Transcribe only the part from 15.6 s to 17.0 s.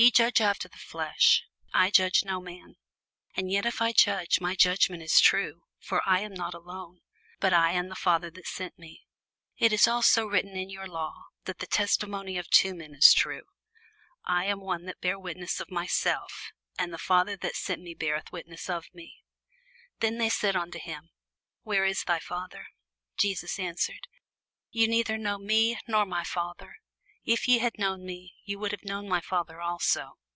myself, and the